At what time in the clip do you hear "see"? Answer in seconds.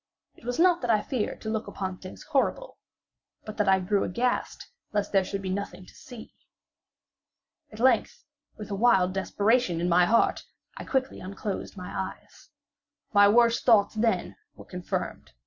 5.93-6.33